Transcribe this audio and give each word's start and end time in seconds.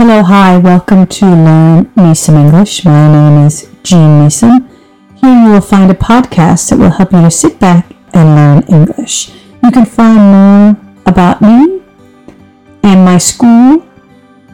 Hello, 0.00 0.22
hi, 0.22 0.56
welcome 0.56 1.04
to 1.06 1.26
Learn 1.26 1.92
Me 1.94 2.14
Some 2.14 2.36
English. 2.36 2.86
My 2.86 3.12
name 3.12 3.46
is 3.46 3.68
Jean 3.82 4.24
Meeson. 4.24 4.66
Here 5.16 5.44
you 5.44 5.50
will 5.50 5.60
find 5.60 5.90
a 5.90 5.94
podcast 5.94 6.70
that 6.70 6.78
will 6.78 6.88
help 6.88 7.12
you 7.12 7.20
to 7.20 7.30
sit 7.30 7.60
back 7.60 7.94
and 8.14 8.34
learn 8.34 8.62
English. 8.74 9.30
You 9.62 9.70
can 9.70 9.84
find 9.84 10.16
more 10.16 10.74
about 11.04 11.42
me 11.42 11.82
and 12.82 13.04
my 13.04 13.18
school 13.18 13.84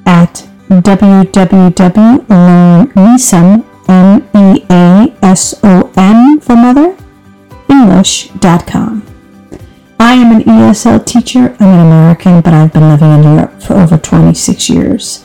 at 0.04 0.44
www.learnmesome, 0.68 3.64
M-E-A-S-O-N 3.88 5.20
for 6.40 6.56
mother, 6.56 6.96
English.com. 7.70 9.02
I 10.00 10.14
am 10.14 10.34
an 10.34 10.42
ESL 10.42 11.06
teacher. 11.06 11.54
I'm 11.60 11.68
an 11.68 11.86
American, 11.86 12.40
but 12.40 12.52
I've 12.52 12.72
been 12.72 12.88
living 12.88 13.12
in 13.12 13.22
Europe 13.22 13.62
for 13.62 13.74
over 13.74 13.96
26 13.96 14.68
years. 14.68 15.22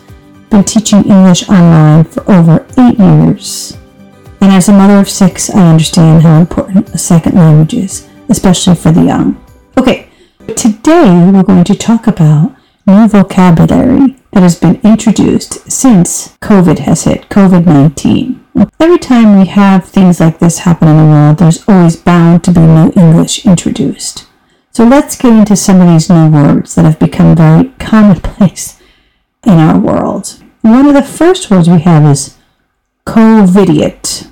Been 0.52 0.66
teaching 0.66 1.06
English 1.06 1.48
online 1.48 2.04
for 2.04 2.30
over 2.30 2.66
eight 2.78 3.00
years. 3.00 3.78
And 4.42 4.52
as 4.52 4.68
a 4.68 4.74
mother 4.74 5.00
of 5.00 5.08
six, 5.08 5.50
I 5.50 5.72
understand 5.72 6.24
how 6.24 6.42
important 6.42 6.90
a 6.90 6.98
second 6.98 7.36
language 7.36 7.74
is, 7.74 8.10
especially 8.28 8.76
for 8.76 8.92
the 8.92 9.06
young. 9.06 9.42
Okay, 9.78 10.10
today 10.58 11.32
we're 11.32 11.44
going 11.44 11.64
to 11.64 11.74
talk 11.74 12.06
about 12.06 12.54
new 12.86 13.08
vocabulary 13.08 14.18
that 14.34 14.44
has 14.44 14.60
been 14.60 14.82
introduced 14.84 15.72
since 15.72 16.36
COVID 16.40 16.80
has 16.80 17.06
hit, 17.06 17.30
COVID 17.30 17.66
19. 17.66 18.46
Every 18.78 19.00
time 19.00 19.40
we 19.40 19.46
have 19.46 19.86
things 19.86 20.20
like 20.20 20.40
this 20.40 20.60
happen 20.60 20.90
in 20.90 20.98
the 20.98 21.06
world, 21.06 21.38
there's 21.38 21.64
always 21.70 21.96
bound 21.96 22.44
to 22.44 22.52
be 22.52 22.60
new 22.60 22.92
English 22.98 23.46
introduced. 23.46 24.28
So 24.72 24.84
let's 24.84 25.16
get 25.16 25.32
into 25.32 25.56
some 25.56 25.80
of 25.80 25.88
these 25.88 26.10
new 26.10 26.30
words 26.30 26.76
that 26.76 26.84
have 26.84 27.00
become 27.00 27.38
very 27.38 27.70
commonplace 27.80 28.82
in 29.46 29.54
our 29.54 29.80
world. 29.80 30.41
One 30.62 30.88
of 30.88 30.94
the 30.94 31.04
first 31.04 31.50
words 31.50 31.70
we 31.70 31.80
have 31.82 32.06
is 32.06 32.38
covidiot. 33.06 34.28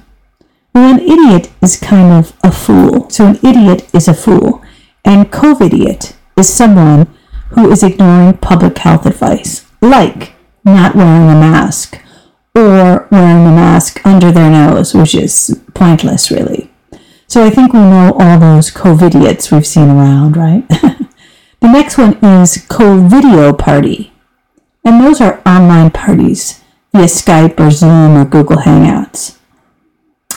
Well, 0.73 0.93
an 0.93 0.99
idiot 0.99 1.51
is 1.61 1.79
kind 1.79 2.13
of 2.13 2.37
a 2.43 2.51
fool. 2.51 3.09
So 3.09 3.27
an 3.27 3.35
idiot 3.37 3.89
is 3.93 4.07
a 4.07 4.13
fool. 4.13 4.63
And 5.03 5.31
covidiot 5.31 6.15
is 6.37 6.53
someone 6.53 7.07
who 7.51 7.71
is 7.71 7.83
ignoring 7.83 8.37
public 8.37 8.77
health 8.77 9.05
advice, 9.05 9.65
like 9.81 10.33
not 10.63 10.95
wearing 10.95 11.29
a 11.29 11.39
mask 11.39 11.99
or 12.55 13.07
wearing 13.11 13.45
a 13.45 13.51
mask 13.51 14.05
under 14.05 14.31
their 14.31 14.51
nose, 14.51 14.93
which 14.93 15.15
is 15.15 15.59
pointless, 15.73 16.29
really. 16.29 16.71
So 17.27 17.43
I 17.45 17.49
think 17.49 17.73
we 17.73 17.79
know 17.79 18.15
all 18.19 18.39
those 18.39 18.71
COVIDiots 18.71 19.51
we've 19.51 19.65
seen 19.65 19.89
around, 19.89 20.37
right? 20.37 20.67
the 20.69 21.07
next 21.71 21.97
one 21.97 22.13
is 22.23 22.57
COVIDeo 22.67 23.57
party. 23.57 24.11
And 24.89 25.05
those 25.05 25.21
are 25.21 25.39
online 25.45 25.91
parties 25.91 26.63
via 26.91 27.05
Skype 27.05 27.59
or 27.59 27.69
Zoom 27.69 28.17
or 28.17 28.25
Google 28.25 28.57
Hangouts. 28.57 29.37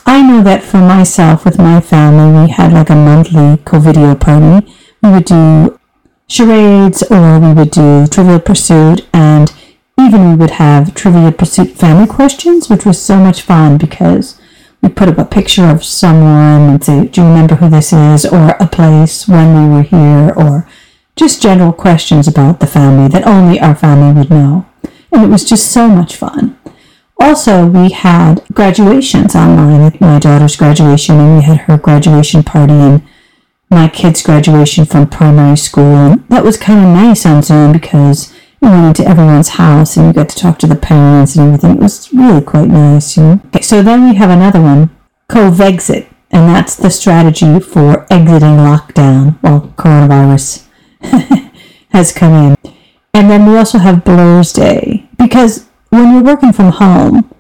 I 0.05 0.21
know 0.21 0.43
that 0.43 0.63
for 0.63 0.77
myself, 0.77 1.47
with 1.47 1.57
my 1.57 1.81
family, 1.81 2.43
we 2.43 2.51
had 2.51 2.71
like 2.71 2.91
a 2.91 2.95
monthly 2.95 3.57
COVIDeo 3.65 4.21
party. 4.21 4.71
We 5.03 5.11
would 5.11 5.25
do 5.25 5.81
charades 6.29 7.03
or 7.05 7.41
we 7.41 7.55
would 7.55 7.71
do 7.71 8.07
Trivial 8.09 8.41
Pursuit 8.41 9.07
and 9.15 9.51
even 9.99 10.29
we 10.29 10.35
would 10.35 10.51
have 10.51 10.93
Trivial 10.93 11.33
Pursuit 11.33 11.71
family 11.71 12.07
questions, 12.07 12.69
which 12.69 12.85
was 12.85 13.01
so 13.01 13.17
much 13.17 13.41
fun 13.41 13.79
because 13.79 14.39
we 14.83 14.91
put 14.91 15.09
up 15.09 15.17
a 15.17 15.25
picture 15.25 15.65
of 15.65 15.83
someone 15.83 16.69
and 16.69 16.85
say, 16.85 17.07
Do 17.07 17.23
you 17.23 17.27
remember 17.27 17.55
who 17.55 17.71
this 17.71 17.91
is? 17.95 18.27
or 18.27 18.51
a 18.61 18.67
place 18.67 19.27
when 19.27 19.71
we 19.71 19.75
were 19.75 19.83
here, 19.83 20.35
or 20.37 20.69
just 21.17 21.43
general 21.43 21.73
questions 21.73 22.27
about 22.27 22.61
the 22.61 22.67
family 22.67 23.09
that 23.09 23.27
only 23.27 23.61
our 23.61 23.75
family 23.75 24.13
would 24.19 24.31
know. 24.31 24.67
And 25.13 25.23
it 25.25 25.29
was 25.29 25.45
just 25.45 25.71
so 25.71 25.89
much 25.89 26.17
fun. 26.17 26.59
Also, 27.21 27.67
we 27.67 27.91
had 27.91 28.43
graduations 28.53 29.37
online, 29.37 29.97
my 30.01 30.19
daughter's 30.19 30.57
graduation, 30.57 31.21
and 31.21 31.37
we 31.37 31.45
had 31.45 31.59
her 31.59 31.79
graduation 31.79 32.43
party 32.43 32.73
and 32.73 33.03
my 33.71 33.89
kid's 33.89 34.23
graduation 34.23 34.85
from 34.85 35.09
primary 35.09 35.57
school. 35.57 35.95
And 35.95 36.29
that 36.29 36.45
was 36.45 36.57
kind 36.57 36.81
of 36.81 36.87
nice 36.87 37.25
on 37.25 37.43
Zoom 37.43 37.73
because 37.73 38.35
we 38.61 38.69
went 38.69 38.99
into 38.99 39.09
everyone's 39.09 39.51
house 39.51 39.97
and 39.97 40.07
you 40.07 40.13
got 40.13 40.29
to 40.31 40.37
talk 40.37 40.59
to 40.61 40.67
the 40.67 40.77
parents 40.77 41.37
and 41.37 41.47
everything. 41.47 41.77
It 41.77 41.83
was 41.83 42.13
really 42.13 42.43
quite 42.43 42.69
nice, 42.69 43.17
you 43.17 43.23
know. 43.23 43.41
Okay, 43.47 43.63
so 43.63 43.83
then 43.83 44.09
we 44.09 44.17
have 44.17 44.31
another 44.31 44.61
one, 44.61 44.91
Covexit, 45.29 46.09
and 46.31 46.49
that's 46.49 46.77
the 46.77 46.91
strategy 46.91 47.61
for 47.61 48.07
exiting 48.11 48.57
lockdown 48.57 49.37
while 49.43 49.73
coronavirus 49.77 50.67
has 51.91 52.13
come 52.13 52.33
in. 52.33 52.57
And 53.15 53.31
then 53.31 53.47
we 53.47 53.57
also 53.57 53.79
have 53.79 54.05
Blursday 54.05 55.09
because 55.19 55.67
when 55.91 56.13
you're 56.13 56.23
working 56.23 56.53
from 56.53 56.73
home, 56.73 57.31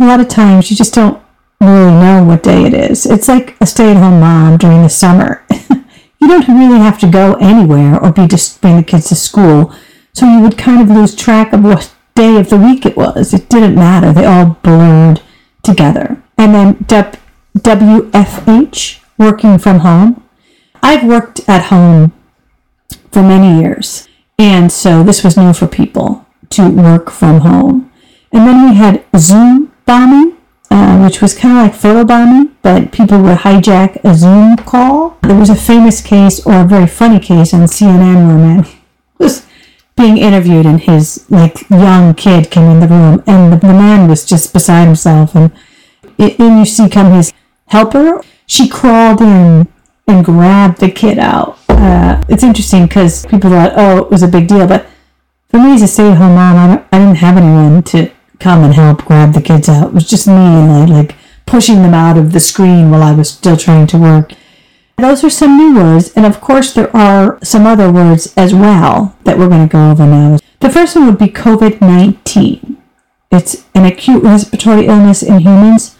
a 0.00 0.06
lot 0.06 0.20
of 0.20 0.28
times 0.28 0.70
you 0.70 0.76
just 0.76 0.94
don't 0.94 1.22
really 1.60 1.92
know 1.92 2.24
what 2.24 2.42
day 2.42 2.64
it 2.64 2.74
is. 2.74 3.06
It's 3.06 3.28
like 3.28 3.56
a 3.60 3.66
stay-at-home 3.66 4.20
mom 4.20 4.58
during 4.58 4.82
the 4.82 4.88
summer. 4.88 5.44
you 6.20 6.28
don't 6.28 6.48
really 6.48 6.80
have 6.80 6.98
to 7.00 7.10
go 7.10 7.34
anywhere 7.34 8.02
or 8.02 8.12
be 8.12 8.26
just 8.26 8.60
bring 8.60 8.76
the 8.76 8.82
kids 8.82 9.08
to 9.08 9.14
school 9.14 9.72
so 10.12 10.26
you 10.26 10.40
would 10.40 10.58
kind 10.58 10.80
of 10.80 10.94
lose 10.94 11.14
track 11.14 11.52
of 11.52 11.62
what 11.64 11.94
day 12.14 12.38
of 12.38 12.48
the 12.50 12.56
week 12.56 12.86
it 12.86 12.96
was. 12.96 13.34
It 13.34 13.48
didn't 13.48 13.74
matter. 13.74 14.12
They 14.12 14.24
all 14.24 14.58
blurred 14.62 15.20
together. 15.62 16.22
And 16.38 16.54
then 16.54 16.74
WFH, 17.58 19.00
working 19.18 19.58
from 19.58 19.80
home. 19.80 20.22
I've 20.82 21.04
worked 21.04 21.48
at 21.48 21.64
home 21.66 22.12
for 23.14 23.22
many 23.22 23.60
years. 23.62 24.08
And 24.38 24.70
so 24.72 25.04
this 25.04 25.22
was 25.22 25.36
new 25.36 25.52
for 25.52 25.68
people 25.68 26.26
to 26.50 26.68
work 26.68 27.10
from 27.10 27.40
home. 27.40 27.92
And 28.32 28.46
then 28.46 28.68
we 28.68 28.74
had 28.74 29.04
Zoom 29.16 29.72
bombing, 29.86 30.36
uh, 30.68 31.00
which 31.04 31.22
was 31.22 31.38
kind 31.38 31.56
of 31.56 31.64
like 31.64 31.80
photo 31.80 32.04
bombing, 32.04 32.56
but 32.62 32.90
people 32.90 33.22
would 33.22 33.38
hijack 33.38 34.02
a 34.02 34.14
Zoom 34.16 34.56
call. 34.56 35.16
There 35.22 35.38
was 35.38 35.48
a 35.48 35.54
famous 35.54 36.02
case 36.02 36.44
or 36.44 36.62
a 36.62 36.64
very 36.64 36.88
funny 36.88 37.20
case 37.20 37.54
on 37.54 37.60
CNN 37.60 38.26
where 38.26 38.36
a 38.36 38.38
man 38.38 38.66
was 39.18 39.46
being 39.96 40.18
interviewed 40.18 40.66
and 40.66 40.80
his 40.80 41.24
like 41.30 41.70
young 41.70 42.14
kid 42.14 42.50
came 42.50 42.68
in 42.68 42.80
the 42.80 42.88
room 42.88 43.22
and 43.28 43.52
the, 43.52 43.56
the 43.56 43.72
man 43.72 44.08
was 44.08 44.26
just 44.26 44.52
beside 44.52 44.86
himself 44.86 45.36
and 45.36 45.52
in 46.18 46.58
you 46.58 46.64
see 46.64 46.88
come 46.88 47.12
his 47.12 47.32
helper 47.68 48.20
she 48.44 48.68
crawled 48.68 49.20
in 49.20 49.68
and 50.06 50.24
grabbed 50.24 50.80
the 50.80 50.90
kid 50.90 51.18
out 51.18 51.58
uh, 51.68 52.22
it's 52.28 52.42
interesting 52.42 52.86
because 52.86 53.26
people 53.26 53.50
thought 53.50 53.72
oh 53.76 53.98
it 53.98 54.10
was 54.10 54.22
a 54.22 54.28
big 54.28 54.48
deal 54.48 54.66
but 54.66 54.86
for 55.48 55.58
me 55.58 55.74
as 55.74 55.82
a 55.82 55.88
stay-at-home 55.88 56.34
mom 56.34 56.56
I, 56.56 56.84
I 56.92 56.98
didn't 56.98 57.16
have 57.16 57.36
anyone 57.36 57.82
to 57.84 58.10
come 58.38 58.64
and 58.64 58.74
help 58.74 59.04
grab 59.04 59.32
the 59.32 59.42
kids 59.42 59.68
out 59.68 59.88
it 59.88 59.94
was 59.94 60.08
just 60.08 60.26
me 60.26 60.34
and 60.34 60.88
like, 60.90 61.08
like 61.08 61.16
pushing 61.46 61.82
them 61.82 61.94
out 61.94 62.16
of 62.18 62.32
the 62.32 62.40
screen 62.40 62.90
while 62.90 63.02
i 63.02 63.12
was 63.12 63.30
still 63.30 63.56
trying 63.56 63.86
to 63.88 63.98
work 63.98 64.32
those 64.96 65.24
are 65.24 65.30
some 65.30 65.56
new 65.56 65.74
words, 65.74 66.12
and 66.14 66.24
of 66.24 66.40
course, 66.40 66.72
there 66.72 66.94
are 66.96 67.38
some 67.42 67.66
other 67.66 67.90
words 67.90 68.32
as 68.36 68.54
well 68.54 69.16
that 69.24 69.38
we're 69.38 69.48
going 69.48 69.68
to 69.68 69.72
go 69.72 69.90
over 69.90 70.06
now. 70.06 70.38
The 70.60 70.70
first 70.70 70.94
one 70.94 71.06
would 71.06 71.18
be 71.18 71.26
COVID 71.26 71.80
19. 71.80 72.80
It's 73.32 73.64
an 73.74 73.84
acute 73.84 74.22
respiratory 74.22 74.86
illness 74.86 75.22
in 75.22 75.40
humans 75.40 75.93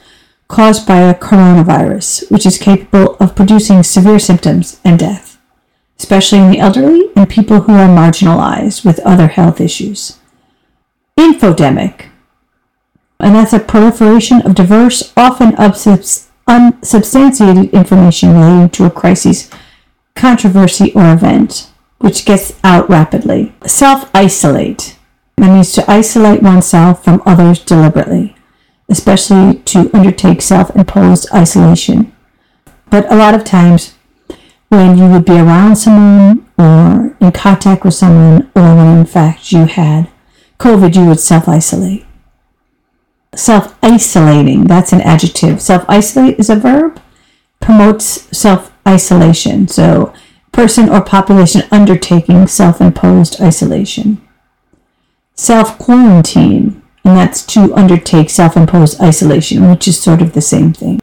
caused 0.49 0.87
by 0.87 1.01
a 1.01 1.15
coronavirus, 1.15 2.31
which 2.31 2.47
is 2.47 2.59
capable 2.59 3.17
of 3.17 3.35
producing 3.35 3.83
severe 3.83 4.19
symptoms 4.19 4.81
and 4.85 4.99
death, 4.99 5.39
especially 5.99 6.39
in 6.39 6.51
the 6.51 6.59
elderly 6.59 7.11
and 7.17 7.29
people 7.29 7.63
who 7.63 7.73
are 7.73 7.89
marginalized 7.89 8.85
with 8.85 9.01
other 9.01 9.29
health 9.29 9.61
issues. 9.61 10.19
Infodemic, 11.19 12.07
and 13.21 13.35
that's 13.35 13.53
a 13.53 13.61
proliferation 13.61 14.43
of 14.43 14.55
diverse, 14.55 15.13
often 15.17 15.55
unsubstantiated 15.57 17.73
information 17.73 18.35
relating 18.35 18.69
to 18.71 18.85
a 18.85 18.91
crisis, 18.91 19.51
controversy, 20.15 20.93
or 20.95 21.13
event, 21.13 21.71
which 21.99 22.27
gets 22.27 22.59
out 22.63 22.91
rapidly. 22.91 23.55
Self 23.67 24.11
isolate. 24.15 24.99
That 25.37 25.53
means 25.53 25.73
to 25.73 25.91
isolate 25.91 26.43
oneself 26.43 27.03
from 27.03 27.23
others 27.25 27.65
deliberately, 27.65 28.37
especially 28.89 29.61
to 29.61 29.91
undertake 29.95 30.43
self 30.43 30.75
imposed 30.77 31.29
isolation. 31.33 32.13
But 32.91 33.11
a 33.13 33.17
lot 33.17 33.35
of 33.35 33.45
times, 33.45 33.95
when 34.69 34.97
you 34.97 35.09
would 35.09 35.25
be 35.25 35.33
around 35.33 35.77
someone 35.77 36.47
or 36.59 37.17
in 37.21 37.33
contact 37.33 37.85
with 37.85 37.95
someone, 37.95 38.51
or 38.55 38.77
when 38.77 38.99
in 38.99 39.07
fact 39.07 39.53
you 39.53 39.65
had 39.67 40.11
COVID, 40.59 40.95
you 40.95 41.07
would 41.07 41.21
self 41.21 41.49
isolate 41.49 42.05
self 43.37 43.77
isolating. 43.83 44.65
That's 44.65 44.93
an 44.93 45.01
adjective. 45.01 45.61
Self 45.61 45.85
isolate 45.89 46.39
is 46.39 46.51
a 46.51 46.57
verb, 46.57 47.01
promotes 47.61 48.37
self 48.37 48.73
isolation. 48.87 49.69
So, 49.69 50.13
person 50.53 50.89
or 50.89 51.03
population 51.03 51.63
undertaking 51.71 52.47
self 52.47 52.81
imposed 52.81 53.41
isolation. 53.41 54.21
Self 55.35 55.79
quarantine, 55.79 56.83
and 57.05 57.17
that's 57.17 57.45
to 57.47 57.75
undertake 57.75 58.31
self 58.31 58.57
imposed 58.57 59.01
isolation, 59.01 59.69
which 59.71 59.87
is 59.87 60.01
sort 60.03 60.23
of 60.23 60.33
the 60.33 60.41
same 60.41 60.73
thing. 60.73 61.01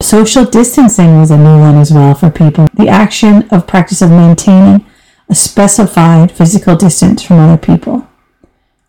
Social 0.00 0.44
distancing 0.44 1.18
was 1.18 1.30
a 1.30 1.38
new 1.38 1.58
one 1.58 1.76
as 1.76 1.92
well 1.92 2.14
for 2.14 2.30
people. 2.30 2.68
The 2.74 2.88
action 2.88 3.48
of 3.50 3.66
practice 3.66 4.02
of 4.02 4.10
maintaining 4.10 4.84
a 5.28 5.34
specified 5.34 6.30
physical 6.30 6.76
distance 6.76 7.22
from 7.22 7.38
other 7.38 7.56
people. 7.56 8.06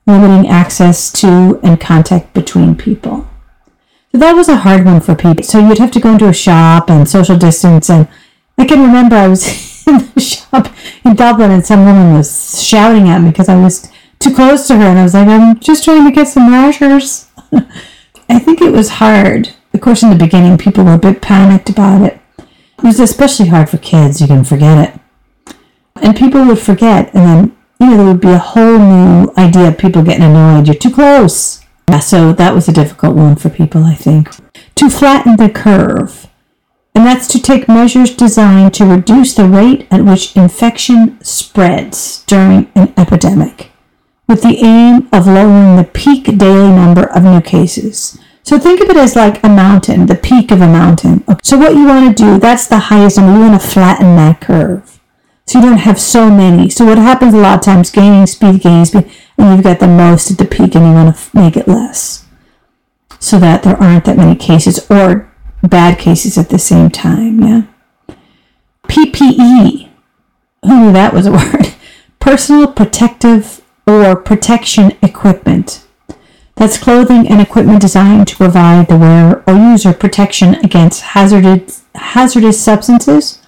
limiting 0.05 0.47
access 0.47 1.11
to 1.11 1.59
and 1.63 1.81
contact 1.81 2.33
between 2.33 2.75
people. 2.75 3.27
So 4.13 4.19
that 4.19 4.33
was 4.33 4.47
a 4.47 4.55
hard 4.55 4.85
one 4.85 5.01
for 5.01 5.15
people. 5.15 5.43
So 5.43 5.59
you'd 5.59 5.79
have 5.79 5.91
to 5.91 5.99
go 5.99 6.13
into 6.13 6.29
a 6.29 6.33
shop 6.33 6.89
and 6.89 7.09
social 7.09 7.37
distance. 7.37 7.89
And 7.89 8.07
I 8.57 8.63
can 8.65 8.81
remember 8.81 9.17
I 9.17 9.27
was 9.27 9.45
in 9.87 9.97
the 10.15 10.21
shop 10.21 10.73
in 11.03 11.13
Dublin 11.15 11.51
and 11.51 11.65
some 11.65 11.85
woman 11.85 12.13
was 12.13 12.63
shouting 12.63 13.09
at 13.09 13.19
me 13.21 13.31
because 13.31 13.49
I 13.49 13.61
was 13.61 13.91
too 14.19 14.33
close 14.33 14.67
to 14.67 14.75
her. 14.75 14.83
And 14.83 14.99
I 14.99 15.03
was 15.03 15.13
like, 15.13 15.27
I'm 15.27 15.59
just 15.59 15.83
trying 15.83 16.05
to 16.05 16.11
get 16.11 16.27
some 16.27 16.51
rashers. 16.51 17.29
I 18.29 18.39
think 18.39 18.61
it 18.61 18.71
was 18.71 18.89
hard. 18.89 19.49
Of 19.73 19.81
course, 19.81 20.03
in 20.03 20.09
the 20.09 20.15
beginning, 20.15 20.57
people 20.57 20.83
were 20.83 20.93
a 20.93 20.99
bit 20.99 21.21
panicked 21.21 21.69
about 21.69 22.01
it. 22.01 22.19
It 22.37 22.83
was 22.83 22.99
especially 22.99 23.47
hard 23.47 23.69
for 23.69 23.77
kids. 23.77 24.21
You 24.21 24.27
can 24.27 24.43
forget 24.43 24.89
it. 24.89 25.55
And 26.01 26.15
people 26.15 26.45
would 26.45 26.59
forget. 26.59 27.13
And 27.13 27.25
then, 27.25 27.57
you 27.79 27.87
know, 27.87 27.97
there 27.97 28.05
would 28.05 28.21
be 28.21 28.31
a 28.31 28.37
whole 28.37 28.79
new 28.79 29.33
idea 29.37 29.69
of 29.69 29.77
people 29.77 30.03
getting 30.03 30.23
annoyed. 30.23 30.67
You're 30.67 30.75
too 30.75 30.91
close. 30.91 31.63
Yeah, 31.89 31.99
so 31.99 32.33
that 32.33 32.53
was 32.53 32.67
a 32.67 32.73
difficult 32.73 33.15
one 33.15 33.35
for 33.35 33.49
people, 33.49 33.83
I 33.83 33.95
think. 33.95 34.29
To 34.75 34.89
flatten 34.89 35.37
the 35.37 35.49
curve. 35.49 36.27
And 36.93 37.05
that's 37.05 37.27
to 37.27 37.41
take 37.41 37.67
measures 37.67 38.15
designed 38.15 38.73
to 38.73 38.85
reduce 38.85 39.35
the 39.35 39.47
rate 39.47 39.87
at 39.91 40.03
which 40.03 40.35
infection 40.35 41.23
spreads 41.23 42.23
during 42.25 42.71
an 42.73 42.91
epidemic, 42.97 43.71
with 44.27 44.41
the 44.41 44.57
aim 44.63 45.07
of 45.13 45.25
lowering 45.25 45.77
the 45.77 45.89
peak 45.93 46.25
daily 46.37 46.69
number 46.69 47.05
of 47.05 47.23
new 47.23 47.41
cases. 47.41 48.19
So 48.43 48.59
think 48.59 48.81
of 48.81 48.89
it 48.89 48.97
as 48.97 49.15
like 49.15 49.43
a 49.43 49.49
mountain, 49.49 50.05
the 50.05 50.15
peak 50.15 50.51
of 50.51 50.61
a 50.61 50.67
mountain. 50.67 51.23
So 51.43 51.57
what 51.57 51.75
you 51.75 51.85
want 51.85 52.15
to 52.15 52.23
do, 52.23 52.39
that's 52.39 52.67
the 52.67 52.79
highest 52.79 53.17
number. 53.17 53.33
You 53.33 53.49
want 53.49 53.61
to 53.61 53.67
flatten 53.67 54.15
that 54.15 54.41
curve. 54.41 54.99
So 55.45 55.59
you 55.59 55.65
don't 55.65 55.79
have 55.79 55.99
so 55.99 56.29
many. 56.29 56.69
So 56.69 56.85
what 56.85 56.97
happens 56.97 57.33
a 57.33 57.37
lot 57.37 57.59
of 57.59 57.63
times, 57.63 57.89
gaining 57.89 58.25
speed, 58.25 58.61
gaining 58.61 58.85
speed, 58.85 59.09
and 59.37 59.55
you've 59.55 59.63
got 59.63 59.79
the 59.79 59.87
most 59.87 60.29
at 60.31 60.37
the 60.37 60.45
peak 60.45 60.75
and 60.75 60.85
you 60.85 60.93
want 60.93 61.15
to 61.15 61.35
make 61.35 61.55
it 61.55 61.67
less. 61.67 62.25
So 63.19 63.39
that 63.39 63.63
there 63.63 63.77
aren't 63.77 64.05
that 64.05 64.17
many 64.17 64.35
cases 64.35 64.89
or 64.91 65.31
bad 65.63 65.99
cases 65.99 66.37
at 66.37 66.49
the 66.49 66.59
same 66.59 66.89
time, 66.89 67.41
yeah. 67.41 67.61
PPE. 68.83 69.89
Who 70.63 70.85
knew 70.85 70.93
that 70.93 71.13
was 71.13 71.25
a 71.25 71.31
word? 71.33 71.73
Personal 72.19 72.71
protective 72.71 73.61
or 73.87 74.15
protection 74.15 74.91
equipment. 75.01 75.83
That's 76.55 76.77
clothing 76.77 77.27
and 77.27 77.39
equipment 77.39 77.81
designed 77.81 78.27
to 78.27 78.35
provide 78.35 78.87
the 78.87 78.97
wearer 78.97 79.43
or 79.47 79.53
user 79.53 79.93
protection 79.93 80.55
against 80.55 81.01
hazardous, 81.01 81.83
hazardous 81.95 82.61
substances 82.61 83.39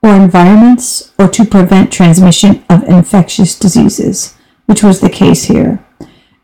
or 0.00 0.14
environments 0.14 1.12
or 1.18 1.28
to 1.28 1.44
prevent 1.44 1.92
transmission 1.92 2.64
of 2.70 2.84
infectious 2.84 3.58
diseases, 3.58 4.36
which 4.66 4.82
was 4.82 5.00
the 5.00 5.10
case 5.10 5.44
here. 5.44 5.84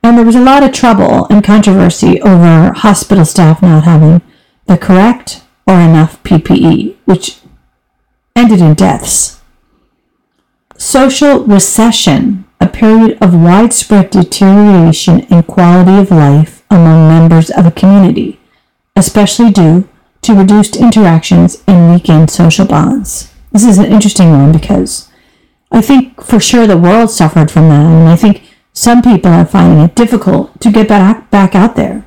And 0.03 0.19
there 0.19 0.25
was 0.25 0.37
a 0.37 0.41
lot 0.41 0.63
of 0.63 0.73
trouble 0.73 1.27
and 1.31 1.43
controversy 1.43 2.21
over 2.21 2.73
hospital 2.73 3.25
staff 3.25 3.63
not 3.63 3.85
having 3.85 4.21
the 4.67 4.77
correct 4.77 5.43
or 5.67 5.75
enough 5.75 6.23
PPE, 6.23 6.97
which 7.05 7.39
ended 8.35 8.61
in 8.61 8.75
deaths. 8.75 9.41
Social 10.77 11.45
recession 11.45 12.45
a 12.61 12.69
period 12.69 13.19
of 13.21 13.35
widespread 13.35 14.11
deterioration 14.11 15.21
in 15.31 15.43
quality 15.43 15.99
of 15.99 16.11
life 16.11 16.65
among 16.71 17.09
members 17.09 17.51
of 17.51 17.67
a 17.67 17.71
community, 17.71 18.41
especially 18.97 19.51
due 19.51 19.89
to 20.23 20.35
reduced 20.35 20.77
interactions 20.77 21.63
and 21.67 21.93
weakened 21.93 22.31
social 22.31 22.67
bonds. 22.67 23.33
This 23.53 23.65
is 23.65 23.79
an 23.79 23.87
interesting 23.87 24.31
one 24.31 24.53
because 24.53 25.09
I 25.71 25.81
think 25.81 26.23
for 26.23 26.41
sure 26.41 26.67
the 26.67 26.77
world 26.77 27.11
suffered 27.11 27.51
from 27.51 27.69
that, 27.69 27.87
and 27.87 28.09
I 28.09 28.17
think 28.17 28.43
some 28.73 29.03
people 29.03 29.33
are 29.33 29.45
finding 29.47 29.85
it 29.85 29.95
difficult 29.95 30.61
to 30.61 30.71
get 30.71 30.89
back, 30.89 31.31
back 31.31 31.55
out 31.55 31.77
there. 31.77 32.05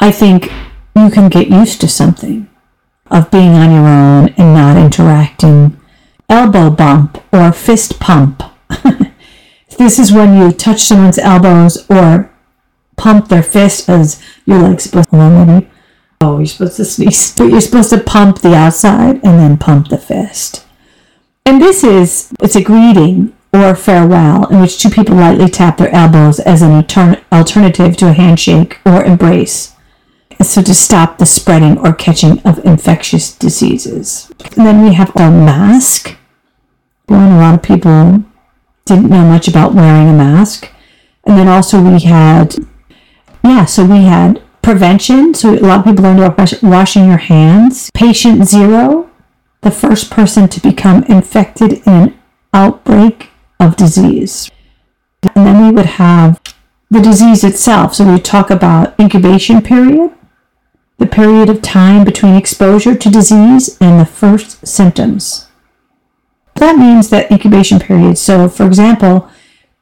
I 0.00 0.10
think 0.10 0.50
you 0.96 1.10
can 1.10 1.28
get 1.28 1.48
used 1.48 1.80
to 1.80 1.88
something 1.88 2.48
of 3.10 3.30
being 3.30 3.54
on 3.54 3.70
your 3.70 3.86
own 3.86 4.28
and 4.36 4.54
not 4.54 4.76
interacting. 4.76 5.80
Elbow 6.28 6.70
bump 6.70 7.22
or 7.32 7.52
fist 7.52 8.00
pump. 8.00 8.42
This 9.78 9.98
is 9.98 10.12
when 10.12 10.38
you 10.38 10.52
touch 10.52 10.80
someone's 10.80 11.18
elbows 11.18 11.88
or 11.90 12.30
pump 12.96 13.28
their 13.28 13.42
fist 13.42 13.88
as 13.88 14.22
you're 14.46 14.62
like 14.62 14.80
supposed 14.80 15.10
to. 15.10 15.66
Oh, 16.20 16.38
you're 16.38 16.46
supposed 16.46 16.76
to 16.76 16.84
sneeze. 16.84 17.34
But 17.36 17.46
you're 17.46 17.60
supposed 17.60 17.90
to 17.90 17.98
pump 17.98 18.40
the 18.40 18.54
outside 18.54 19.16
and 19.16 19.38
then 19.38 19.58
pump 19.58 19.88
the 19.88 19.98
fist. 19.98 20.64
And 21.44 21.60
this 21.60 21.84
is, 21.84 22.32
it's 22.40 22.56
a 22.56 22.62
greeting 22.62 23.36
or 23.52 23.76
farewell 23.76 24.46
in 24.46 24.60
which 24.60 24.80
two 24.80 24.90
people 24.90 25.16
lightly 25.16 25.48
tap 25.48 25.76
their 25.76 25.94
elbows 25.94 26.40
as 26.40 26.62
an 26.62 26.72
alternative 26.72 27.96
to 27.98 28.08
a 28.08 28.12
handshake 28.12 28.80
or 28.86 29.04
embrace. 29.04 29.74
So 30.42 30.62
to 30.62 30.74
stop 30.74 31.18
the 31.18 31.26
spreading 31.26 31.78
or 31.78 31.92
catching 31.92 32.40
of 32.40 32.64
infectious 32.64 33.36
diseases. 33.36 34.32
And 34.56 34.66
then 34.66 34.84
we 34.84 34.94
have 34.94 35.14
a 35.14 35.30
mask. 35.30 36.16
Born 37.06 37.32
a 37.32 37.38
lot 37.38 37.54
of 37.54 37.62
people 37.62 38.24
didn't 38.84 39.10
know 39.10 39.24
much 39.24 39.48
about 39.48 39.74
wearing 39.74 40.08
a 40.08 40.12
mask. 40.12 40.70
And 41.24 41.38
then 41.38 41.48
also 41.48 41.82
we 41.82 42.00
had, 42.00 42.54
yeah, 43.42 43.64
so 43.64 43.84
we 43.84 44.02
had 44.02 44.42
prevention. 44.62 45.34
So 45.34 45.54
a 45.54 45.60
lot 45.60 45.80
of 45.80 45.84
people 45.84 46.04
learned 46.04 46.20
about 46.20 46.62
washing 46.62 47.06
your 47.06 47.18
hands. 47.18 47.90
Patient 47.94 48.46
zero, 48.46 49.10
the 49.62 49.70
first 49.70 50.10
person 50.10 50.48
to 50.48 50.60
become 50.60 51.04
infected 51.04 51.72
in 51.86 51.92
an 51.92 52.18
outbreak 52.52 53.30
of 53.58 53.76
disease. 53.76 54.50
And 55.34 55.46
then 55.46 55.66
we 55.66 55.72
would 55.72 55.86
have 55.86 56.40
the 56.90 57.00
disease 57.00 57.42
itself. 57.44 57.94
So 57.94 58.12
we 58.12 58.20
talk 58.20 58.50
about 58.50 58.98
incubation 59.00 59.62
period, 59.62 60.12
the 60.98 61.06
period 61.06 61.48
of 61.48 61.62
time 61.62 62.04
between 62.04 62.34
exposure 62.34 62.94
to 62.94 63.10
disease 63.10 63.78
and 63.80 63.98
the 63.98 64.06
first 64.06 64.66
symptoms. 64.66 65.43
That 66.64 66.78
means 66.78 67.10
that 67.10 67.30
incubation 67.30 67.78
period. 67.78 68.16
So, 68.16 68.48
for 68.48 68.64
example, 68.64 69.28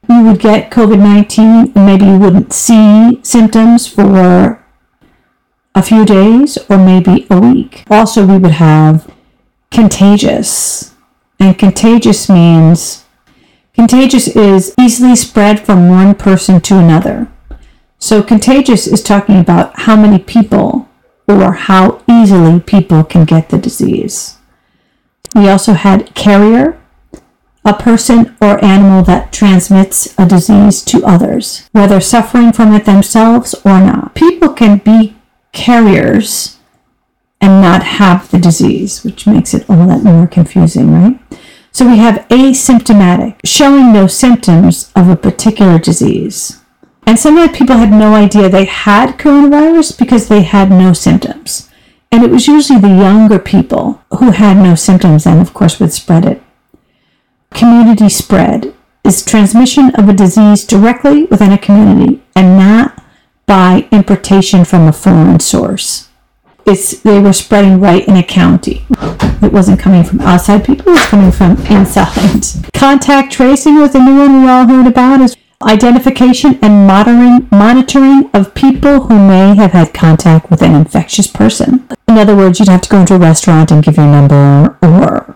you 0.09 0.21
would 0.23 0.41
get 0.41 0.69
COVID 0.69 0.99
19 0.99 1.71
and 1.73 1.85
maybe 1.85 2.03
you 2.03 2.17
wouldn't 2.17 2.51
see 2.51 3.21
symptoms 3.23 3.87
for 3.87 4.61
a 5.73 5.81
few 5.81 6.03
days 6.03 6.57
or 6.69 6.77
maybe 6.77 7.25
a 7.29 7.39
week. 7.39 7.85
Also, 7.89 8.25
we 8.25 8.37
would 8.37 8.59
have 8.59 9.09
contagious. 9.71 10.93
And 11.39 11.57
contagious 11.57 12.27
means 12.27 13.05
contagious 13.73 14.27
is 14.27 14.75
easily 14.77 15.15
spread 15.15 15.61
from 15.61 15.87
one 15.87 16.13
person 16.15 16.59
to 16.59 16.79
another. 16.79 17.29
So, 17.97 18.21
contagious 18.21 18.87
is 18.87 19.01
talking 19.01 19.39
about 19.39 19.79
how 19.79 19.95
many 19.95 20.19
people 20.19 20.89
or 21.29 21.53
how 21.53 22.03
easily 22.09 22.59
people 22.59 23.05
can 23.05 23.23
get 23.23 23.47
the 23.47 23.57
disease. 23.57 24.37
We 25.35 25.49
also 25.49 25.73
had 25.73 26.13
carrier, 26.13 26.79
a 27.65 27.73
person 27.73 28.35
or 28.41 28.63
animal 28.63 29.03
that 29.03 29.31
transmits 29.31 30.13
a 30.19 30.25
disease 30.25 30.81
to 30.83 31.05
others, 31.05 31.69
whether 31.71 32.01
suffering 32.01 32.51
from 32.51 32.73
it 32.73 32.85
themselves 32.85 33.53
or 33.65 33.79
not. 33.79 34.15
People 34.15 34.49
can 34.49 34.79
be 34.79 35.15
carriers 35.53 36.57
and 37.39 37.61
not 37.61 37.83
have 37.83 38.29
the 38.31 38.39
disease, 38.39 39.03
which 39.03 39.27
makes 39.27 39.53
it 39.53 39.69
all 39.69 39.87
that 39.87 40.03
more 40.03 40.27
confusing, 40.27 40.91
right? 40.93 41.19
So 41.71 41.89
we 41.89 41.97
have 41.97 42.27
asymptomatic, 42.29 43.37
showing 43.43 43.91
no 43.91 44.07
symptoms 44.07 44.91
of 44.95 45.09
a 45.09 45.15
particular 45.15 45.79
disease. 45.79 46.61
And 47.05 47.19
sometimes 47.19 47.57
people 47.57 47.77
had 47.77 47.91
no 47.91 48.13
idea 48.13 48.47
they 48.47 48.65
had 48.65 49.17
coronavirus 49.17 49.97
because 49.97 50.27
they 50.27 50.43
had 50.43 50.69
no 50.69 50.93
symptoms. 50.93 51.69
And 52.11 52.23
it 52.23 52.29
was 52.29 52.47
usually 52.47 52.79
the 52.79 52.87
younger 52.87 53.39
people 53.39 54.01
who 54.19 54.31
had 54.31 54.57
no 54.57 54.75
symptoms 54.75 55.25
and, 55.25 55.41
of 55.41 55.53
course, 55.53 55.79
would 55.79 55.91
spread 55.91 56.25
it. 56.25 56.43
Community 57.53 58.09
spread 58.09 58.73
is 59.03 59.23
transmission 59.23 59.93
of 59.95 60.09
a 60.09 60.13
disease 60.13 60.65
directly 60.65 61.25
within 61.25 61.51
a 61.51 61.57
community 61.57 62.21
and 62.35 62.57
not 62.57 63.03
by 63.45 63.87
importation 63.91 64.65
from 64.65 64.87
a 64.87 64.93
foreign 64.93 65.39
source. 65.39 66.09
It's, 66.65 67.01
they 67.01 67.19
were 67.19 67.33
spreading 67.33 67.79
right 67.79 68.07
in 68.07 68.15
a 68.15 68.23
county. 68.23 68.85
It 69.41 69.51
wasn't 69.51 69.79
coming 69.79 70.03
from 70.03 70.21
outside 70.21 70.65
people, 70.65 70.87
it 70.89 70.91
was 70.91 71.05
coming 71.05 71.31
from 71.31 71.57
inside. 71.67 72.43
Contact 72.73 73.31
tracing 73.31 73.75
was 73.75 73.93
a 73.93 74.03
new 74.03 74.17
one 74.17 74.41
we 74.41 74.49
all 74.49 74.65
heard 74.65 74.87
about. 74.87 75.21
Is 75.21 75.35
identification 75.61 76.57
and 76.61 76.87
monitoring, 76.87 77.47
monitoring 77.51 78.29
of 78.33 78.55
people 78.55 79.01
who 79.01 79.27
may 79.27 79.55
have 79.55 79.71
had 79.71 79.93
contact 79.93 80.49
with 80.49 80.61
an 80.61 80.73
infectious 80.73 81.27
person. 81.27 81.87
In 82.07 82.17
other 82.17 82.35
words, 82.35 82.59
you'd 82.59 82.69
have 82.69 82.81
to 82.81 82.89
go 82.89 82.99
into 83.01 83.15
a 83.15 83.19
restaurant 83.19 83.71
and 83.71 83.83
give 83.83 83.97
your 83.97 84.07
number 84.07 84.77
or 84.81 85.35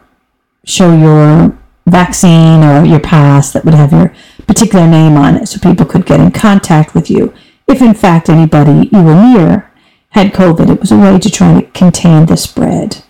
show 0.66 0.98
your 0.98 1.58
vaccine 1.88 2.64
or 2.64 2.86
your 2.86 3.00
pass 3.00 3.52
that 3.54 3.66
would 3.66 3.74
have 3.74 3.92
your 3.92 4.14
particular 4.46 4.88
name 4.88 5.18
on 5.18 5.36
it 5.36 5.48
so 5.48 5.60
people 5.60 5.86
could 5.86 6.06
get 6.06 6.20
in 6.20 6.32
contact 6.32 6.94
with 6.94 7.10
you. 7.10 7.34
If 7.68 7.82
in 7.82 7.94
fact 7.94 8.30
anybody 8.30 8.90
you 8.92 9.04
were 9.04 9.22
near 9.22 9.72
had 10.10 10.34
COVID, 10.34 10.70
it 10.72 10.80
was 10.80 10.92
a 10.92 10.98
way 10.98 11.20
to 11.20 11.30
try 11.30 11.60
to 11.60 11.68
contain 11.72 12.26
the 12.26 12.38
spread. 12.38 13.04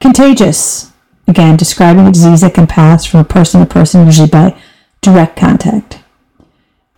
Contagious, 0.00 0.92
again, 1.26 1.56
describing 1.56 2.06
a 2.06 2.12
disease 2.12 2.42
that 2.42 2.54
can 2.54 2.66
pass 2.66 3.04
from 3.04 3.24
person 3.24 3.60
to 3.60 3.66
person, 3.66 4.06
usually 4.06 4.28
by 4.28 4.60
direct 5.00 5.36
contact. 5.36 6.00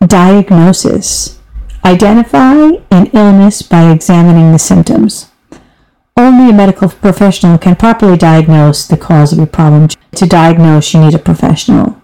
diagnosis. 0.06 1.38
Identify 1.84 2.70
an 2.90 3.06
illness 3.12 3.62
by 3.62 3.90
examining 3.90 4.52
the 4.52 4.58
symptoms. 4.58 5.29
Only 6.16 6.50
a 6.50 6.52
medical 6.52 6.88
professional 6.88 7.58
can 7.58 7.76
properly 7.76 8.16
diagnose 8.16 8.86
the 8.86 8.96
cause 8.96 9.32
of 9.32 9.38
your 9.38 9.46
problem. 9.46 9.88
To 10.16 10.26
diagnose, 10.26 10.92
you 10.92 11.00
need 11.00 11.14
a 11.14 11.18
professional. 11.18 12.00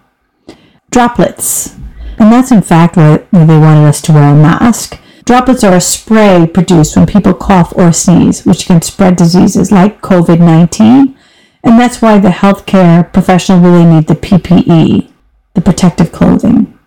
Droplets. 0.90 1.76
And 2.18 2.32
that's 2.32 2.50
in 2.50 2.62
fact 2.62 2.96
why 2.96 3.18
they 3.32 3.58
wanted 3.58 3.86
us 3.86 4.00
to 4.02 4.12
wear 4.12 4.32
a 4.32 4.34
mask. 4.34 4.98
Droplets 5.26 5.64
are 5.64 5.74
a 5.74 5.80
spray 5.80 6.48
produced 6.52 6.96
when 6.96 7.06
people 7.06 7.34
cough 7.34 7.72
or 7.76 7.92
sneeze, 7.92 8.46
which 8.46 8.66
can 8.66 8.80
spread 8.80 9.16
diseases 9.16 9.72
like 9.72 10.00
COVID 10.00 10.38
19. 10.38 11.16
And 11.64 11.80
that's 11.80 12.00
why 12.00 12.18
the 12.18 12.28
healthcare 12.28 13.12
professional 13.12 13.58
really 13.58 13.84
need 13.84 14.06
the 14.06 14.14
PPE, 14.14 15.10
the 15.54 15.60
protective 15.60 16.12
clothing. 16.12 16.78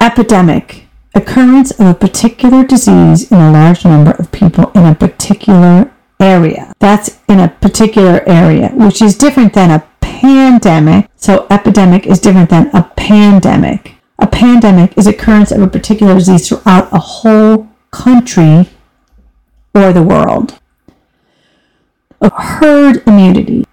Epidemic. 0.00 0.86
Occurrence 1.14 1.72
of 1.72 1.86
a 1.86 1.94
particular 1.94 2.64
disease 2.64 3.30
in 3.30 3.38
a 3.38 3.52
large 3.52 3.84
number 3.84 4.12
of 4.12 4.32
people 4.32 4.72
in 4.74 4.86
a 4.86 4.94
particular. 4.94 5.92
That's 6.82 7.20
in 7.28 7.38
a 7.38 7.48
particular 7.48 8.28
area, 8.28 8.70
which 8.74 9.00
is 9.00 9.16
different 9.16 9.52
than 9.52 9.70
a 9.70 9.86
pandemic. 10.00 11.08
So 11.14 11.46
epidemic 11.48 12.08
is 12.08 12.18
different 12.18 12.50
than 12.50 12.74
a 12.74 12.82
pandemic. 12.96 13.94
A 14.18 14.26
pandemic 14.26 14.98
is 14.98 15.06
occurrence 15.06 15.52
of 15.52 15.62
a 15.62 15.68
particular 15.68 16.14
disease 16.14 16.48
throughout 16.48 16.92
a 16.92 16.98
whole 16.98 17.68
country 17.92 18.68
or 19.72 19.92
the 19.92 20.02
world. 20.02 20.58
A 22.20 22.30
herd 22.30 23.06
immunity. 23.06 23.64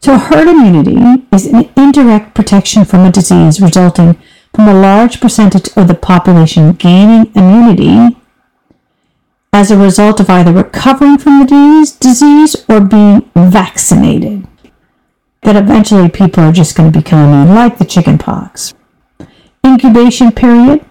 So, 0.00 0.18
herd 0.18 0.48
immunity 0.48 1.26
is 1.32 1.46
an 1.46 1.70
indirect 1.76 2.34
protection 2.34 2.84
from 2.84 3.04
a 3.04 3.12
disease 3.12 3.60
resulting 3.60 4.16
from 4.52 4.68
a 4.68 4.74
large 4.74 5.20
percentage 5.20 5.68
of 5.76 5.86
the 5.86 5.94
population 5.94 6.72
gaining 6.72 7.32
immunity 7.36 8.16
as 9.52 9.70
a 9.70 9.78
result 9.78 10.20
of 10.20 10.30
either 10.30 10.52
recovering 10.52 11.18
from 11.18 11.40
the 11.40 11.96
disease 12.00 12.56
or 12.68 12.80
being 12.80 13.30
vaccinated. 13.34 14.46
That 15.42 15.56
eventually 15.56 16.08
people 16.08 16.42
are 16.42 16.52
just 16.52 16.76
going 16.76 16.92
to 16.92 16.98
become 16.98 17.54
like 17.54 17.78
the 17.78 17.84
chicken 17.84 18.18
pox. 18.18 18.74
Incubation 19.64 20.32
period, 20.32 20.84